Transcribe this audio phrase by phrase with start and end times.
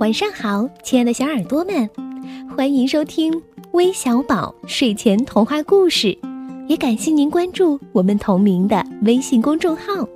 [0.00, 1.88] 晚上好，亲爱的小耳朵们，
[2.56, 3.32] 欢迎收听
[3.72, 6.18] 微小宝睡前童话故事，
[6.66, 10.06] 也感谢您关注我们同名的微信公众号。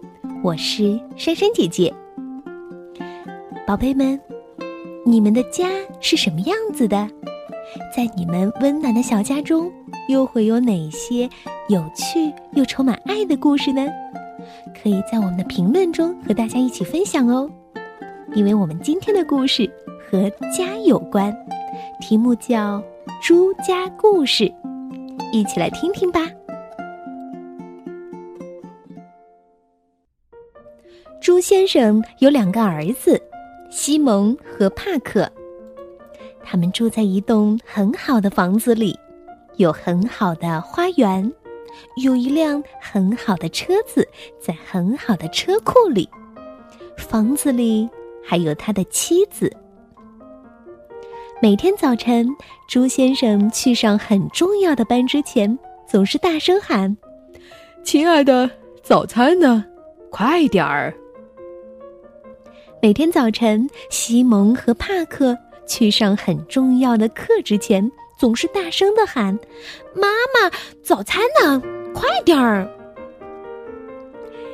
[0.43, 1.95] 我是珊珊姐姐。
[3.64, 4.21] 宝贝们，
[5.06, 5.69] 你们的家
[6.01, 7.08] 是什么样子的？
[7.97, 9.71] 在你们温暖的小家中，
[10.08, 11.31] 又会有哪些
[11.69, 13.87] 有趣又充满爱的故事呢？
[14.83, 17.48] 可以在我们的评论中和大家一起分享哦。
[18.34, 19.68] 因为我们今天的故事
[20.09, 21.34] 和家有关，
[22.00, 22.78] 题目叫
[23.23, 24.45] 《猪家故事》，
[25.32, 26.20] 一起来听听吧。
[31.20, 33.20] 朱先生有两个儿子，
[33.70, 35.30] 西蒙和帕克，
[36.45, 38.96] 他们住在一栋很好的房子里，
[39.56, 41.32] 有很好的花园，
[42.04, 44.06] 有一辆很好的车子
[44.38, 46.09] 在很好的车库里，
[46.96, 47.88] 房子里。
[48.24, 49.51] 还有他的妻子。
[51.40, 52.26] 每天早晨，
[52.68, 55.56] 朱先生去上很重要的班之前，
[55.87, 56.96] 总是大声喊
[57.84, 58.51] ：“亲爱的，
[58.82, 59.65] 早餐呢？
[60.10, 60.93] 快点儿！”
[62.82, 69.39] 每天早晨，西蒙和帕克去上很重要的课之前，总是大声的喊
[69.95, 70.50] ：“妈妈，
[70.83, 71.62] 早餐呢？
[71.95, 72.69] 快点儿！”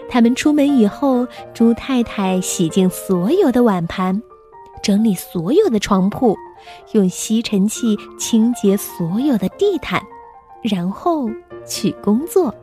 [0.09, 4.23] 他们出门以后，猪太太洗净所有的碗盘，
[4.83, 6.37] 整理所有的床铺，
[6.93, 10.01] 用吸尘器清洁所有的地毯，
[10.63, 11.29] 然后
[11.67, 12.55] 去工作。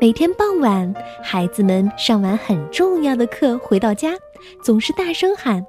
[0.00, 4.12] 每天傍晚，孩子们上完很重要的课回到家，
[4.62, 5.64] 总是大声喊：“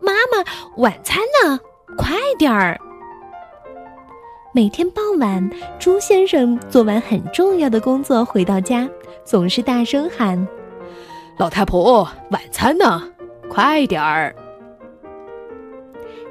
[0.00, 0.44] 妈妈，
[0.76, 1.58] 晚餐呢？
[1.96, 2.78] 快点儿！”
[4.52, 8.88] 每天傍晚，猪先生做完很重要的工作回到家，
[9.24, 10.46] 总是大声喊
[11.38, 13.02] ：“老太婆，晚餐呢？
[13.48, 14.34] 快点儿！”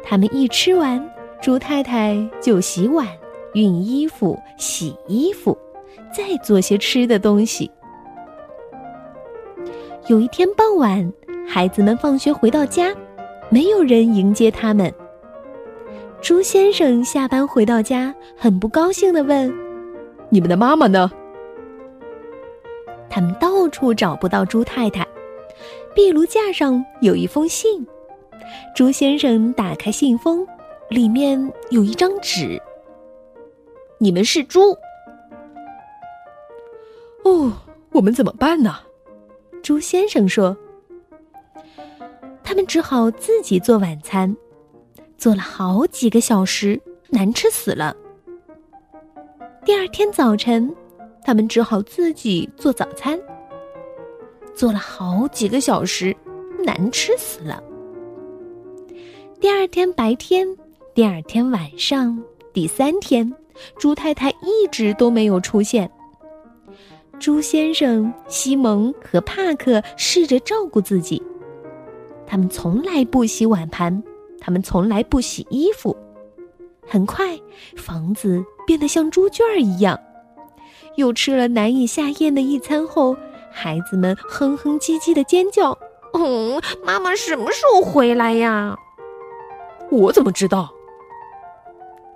[0.03, 1.03] 他们一吃完，
[1.41, 3.07] 猪太太就洗碗、
[3.53, 5.57] 熨衣服、洗衣服，
[6.13, 7.69] 再做些吃的东西。
[10.07, 11.11] 有一天傍晚，
[11.47, 12.93] 孩子们放学回到家，
[13.49, 14.93] 没有人迎接他们。
[16.21, 19.51] 猪先生下班回到家，很不高兴的问
[20.29, 21.11] ：“你们的妈妈呢？”
[23.15, 25.07] 他们到处找不到猪太太。
[25.95, 27.87] 壁炉架上有一封信，
[28.75, 30.45] 猪先生打开信封，
[30.89, 32.61] 里面有一张纸。
[33.99, 34.77] 你们是猪？
[37.23, 37.53] 哦，
[37.93, 38.75] 我们怎么办呢？
[39.63, 40.57] 猪先生说
[42.43, 44.35] ：“他们只好自己做晚餐。”
[45.17, 47.95] 做了好几个小时，难吃死了。
[49.63, 50.75] 第二天早晨，
[51.25, 53.19] 他们只好自己做早餐。
[54.53, 56.15] 做了好几个小时，
[56.63, 57.61] 难吃死了。
[59.39, 60.47] 第二天白天，
[60.93, 63.33] 第二天晚上，第三天，
[63.77, 65.89] 猪太太一直都没有出现。
[67.19, 71.21] 猪先生、西蒙和帕克试着照顾自己，
[72.27, 74.03] 他们从来不洗碗盘。
[74.39, 75.95] 他们从来不洗衣服。
[76.87, 77.35] 很快，
[77.75, 79.99] 房子变得像猪圈一样。
[80.95, 83.15] 又吃了难以下咽的一餐后，
[83.51, 85.77] 孩子们哼哼唧唧的尖叫
[86.13, 88.77] ：“嗯，妈妈什么时候回来呀？”
[89.91, 90.73] 我怎么知道？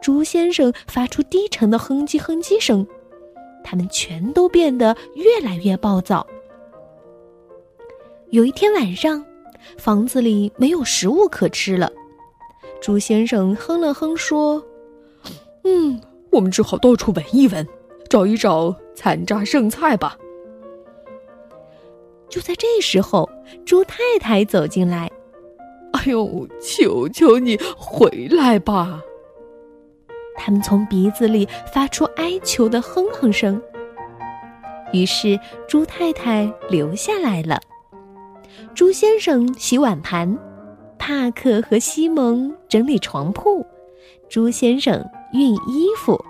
[0.01, 2.85] 猪先生发出低沉的哼唧哼唧声。
[3.61, 6.25] 他们全都变得越来越暴躁。
[8.29, 9.23] 有一天晚上，
[9.77, 11.91] 房子里没有食物可吃了。
[12.81, 14.63] 猪先生哼了哼说
[15.65, 16.01] ：“嗯，
[16.31, 17.67] 我们只好到处闻一闻，
[18.09, 20.17] 找一找残渣剩菜吧。”
[22.27, 23.29] 就在这时候，
[23.65, 25.09] 猪太太走进来
[25.93, 29.01] ：“哎呦，求求你回来吧！”
[30.35, 33.61] 他们从鼻子里发出哀求的哼哼声。
[34.91, 37.59] 于是，猪太太留下来了。
[38.73, 40.37] 猪先生洗碗盘。
[41.01, 43.65] 帕克和西蒙整理床铺，
[44.27, 45.03] 猪先生
[45.33, 46.23] 熨衣服。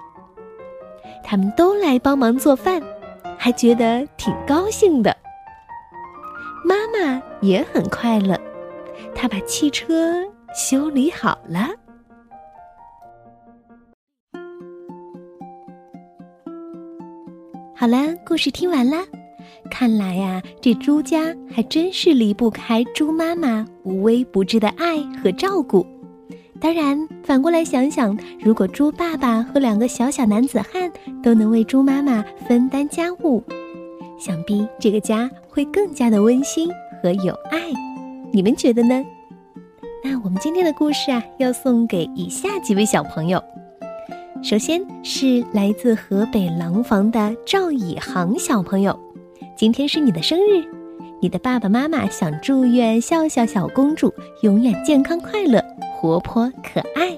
[1.24, 2.81] 他们都来帮忙做饭，
[3.38, 5.16] 还觉得挺高兴的。
[6.66, 8.39] 妈妈也很快乐，
[9.16, 10.24] 她把汽车
[10.54, 11.68] 修理好了。
[17.75, 18.98] 好了，故事听完了。
[19.72, 25.86] 看来呀，这猪家还真是离不开猪妈妈无微不至的爱和照顾。
[26.62, 30.92] 当然，反过来想想，如果猪爸爸和两个小小男子汉
[31.24, 33.42] 都能为猪妈妈分担家务，
[34.20, 36.70] 想必这个家会更加的温馨
[37.02, 37.60] 和有爱。
[38.34, 39.02] 你们觉得呢？
[40.04, 43.42] 那我们今天的故事啊，要送给以下几位小朋友。
[44.44, 48.98] 首先是来自河北廊坊的赵以航小朋友，
[49.56, 50.64] 今天是你的生日，
[51.22, 55.64] 你的爸爸妈妈想祝愿笑笑小公主永远健康快乐、
[56.00, 57.12] 活泼可爱。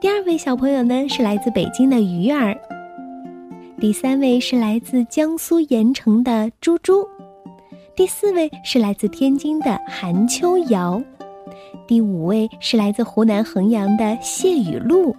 [0.00, 2.58] 第二位小朋友呢，是来自北京的鱼儿。
[3.78, 7.06] 第三位是来自江苏盐城的猪猪，
[7.94, 11.02] 第四位是来自天津的韩秋瑶。
[11.86, 15.14] 第五位是来自湖南衡阳的谢雨露，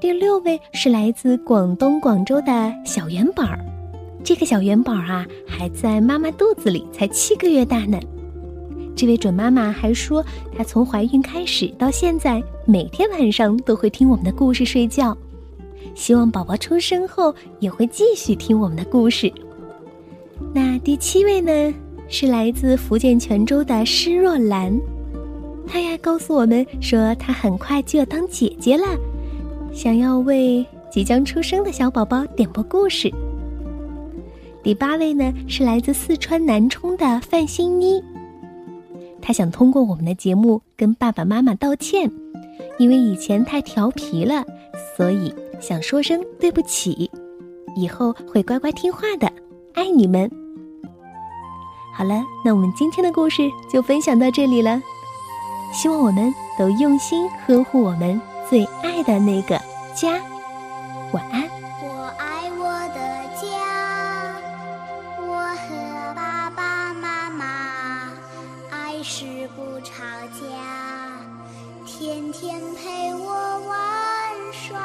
[0.00, 3.44] 第六位是来自广东广州的小元宝。
[4.24, 8.00] 这个小元宝啊，还在妈妈肚子里才七个月大呢。
[9.00, 10.22] 这位准妈妈还说，
[10.54, 15.16] 她从怀孕开始到现在，每天晚上都会听我们的故事睡觉，
[15.94, 19.32] 希望宝宝出生后也会继续听我们的故事。
[20.52, 21.74] 那第七位呢，
[22.10, 24.78] 是来自福建泉州的施若兰。
[25.66, 28.84] 她呀告诉我们说，她很快就要当姐姐了，
[29.72, 30.62] 想要为
[30.92, 33.10] 即将出生的小宝宝点播故事。
[34.62, 37.98] 第八位呢是来自四川南充的范欣妮，
[39.30, 42.10] 他想通过我们的节目跟爸爸妈妈道歉，
[42.80, 44.44] 因为以前太调皮了，
[44.96, 47.08] 所以想说声对不起，
[47.76, 49.32] 以后会乖乖听话的，
[49.72, 50.28] 爱你们。
[51.94, 54.82] 好了，那我们今天的故事就分享到这里了。
[55.72, 59.56] 希望我们都用心呵护我们最爱的那个
[59.94, 60.20] 家。
[61.12, 61.59] 晚安。
[72.32, 73.72] 天陪我玩
[74.52, 74.78] 耍。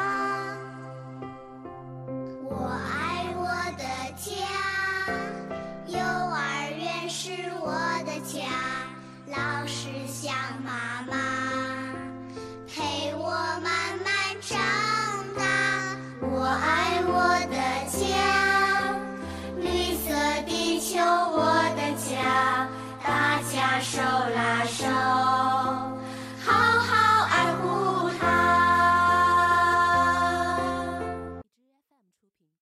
[2.42, 2.56] 我
[2.90, 3.46] 爱我
[3.78, 3.84] 的
[4.16, 4.34] 家，
[5.86, 7.70] 幼儿园是我
[8.04, 8.42] 的家。
[9.26, 10.34] 老师像
[10.64, 10.95] 妈。